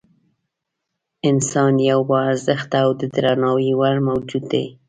انسان 1.29 1.73
یو 1.89 1.99
با 2.09 2.17
ارزښته 2.31 2.77
او 2.83 2.89
د 2.99 3.01
درناوي 3.15 3.71
وړ 3.79 3.95
موجود 4.09 4.43
دی. 4.53 4.65